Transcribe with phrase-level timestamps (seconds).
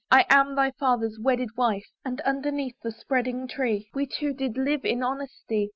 [0.09, 4.83] I am thy father's wedded wife; And underneath the spreading tree We two will live
[4.83, 5.69] in honesty.